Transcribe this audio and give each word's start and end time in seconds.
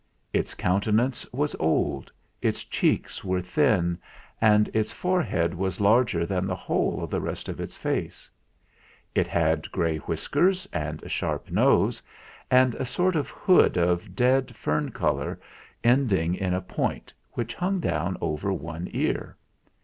Its 0.33 0.55
countenance 0.55 1.31
was 1.31 1.55
old, 1.59 2.11
its 2.41 2.63
cheeks 2.63 3.23
were 3.23 3.39
thin, 3.39 3.99
and 4.41 4.67
its 4.73 4.91
forehead 4.91 5.53
was 5.53 5.79
larger 5.79 6.25
than 6.25 6.47
DE 6.47 6.47
QUINCEY 6.47 6.47
93 6.47 6.47
the 6.47 6.55
whole 6.63 7.03
of 7.03 7.09
the 7.11 7.21
rest 7.21 7.47
of 7.47 7.61
its 7.61 7.77
face. 7.77 8.27
It 9.13 9.27
had 9.27 9.71
grey 9.71 9.97
whiskers 9.99 10.67
and 10.73 11.03
a 11.03 11.07
sharp 11.09 11.51
nose, 11.51 12.01
and 12.49 12.73
a 12.73 12.83
sort 12.83 13.15
of 13.15 13.29
hood 13.29 13.77
of 13.77 14.15
dead 14.15 14.55
fern 14.55 14.89
colour 14.89 15.39
ending 15.83 16.33
in 16.33 16.55
a 16.55 16.61
point, 16.61 17.13
which 17.33 17.53
hung 17.53 17.79
down 17.79 18.17
over 18.21 18.51
one 18.51 18.87
ear. 18.93 19.37